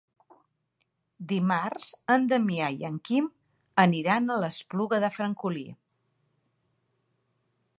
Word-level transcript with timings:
Dimarts 1.31 1.89
en 2.13 2.25
Damià 2.31 2.69
i 2.77 2.87
en 2.89 2.97
Quim 3.09 3.27
aniran 3.85 4.35
a 4.37 4.39
l'Espluga 4.45 5.01
de 5.05 5.11
Francolí. 5.19 5.67